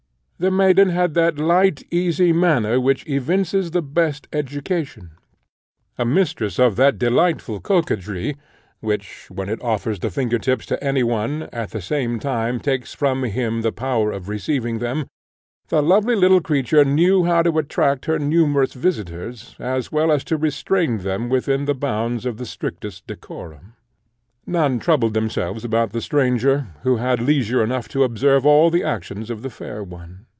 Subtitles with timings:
[0.41, 5.11] The maiden had that light easy manner which evinces the best education;
[5.99, 8.37] a mistress of that delightful coquetry,
[8.79, 12.95] which, when it offers the finger tips to any one, at the same time takes
[12.95, 15.05] from him the power of receiving them,
[15.69, 20.37] the lovely little creature knew how to attract her numerous visitors, as well as to
[20.37, 23.73] restrain them within the bounds of the strictest decorum.
[24.47, 29.29] None troubled themselves about the stranger, who had leisure enough to observe all the actions
[29.29, 30.25] of the fair one.